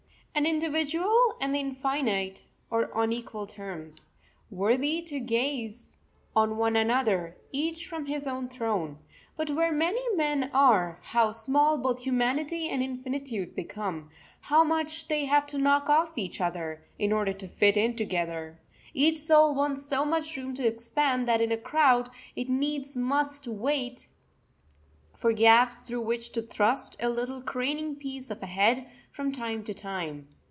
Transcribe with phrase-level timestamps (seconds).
[0.33, 4.01] An individual and the infinite are on equal terms,
[4.49, 5.97] worthy to gaze
[6.35, 8.97] on one another, each from his own throne.
[9.35, 14.09] But where many men are, how small both humanity and infinitude become,
[14.39, 18.57] how much they have to knock off each other, in order to fit in together!
[18.93, 23.47] Each soul wants so much room to expand that in a crowd it needs must
[23.49, 24.07] wait
[25.13, 29.63] for gaps through which to thrust a little craning piece of a head from time
[29.63, 30.25] to time.